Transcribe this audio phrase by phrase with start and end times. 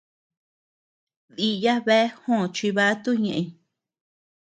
[1.35, 3.47] Diya bea jòò chivato ñeʼëñ.